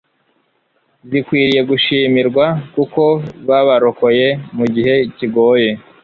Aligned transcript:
zikwiriye 1.09 1.61
gushimirwa 1.69 2.45
kuko 2.75 3.01
babarokoye 3.47 4.27
mu 4.57 4.65
gihe 4.73 4.93
kigoye 5.17 5.69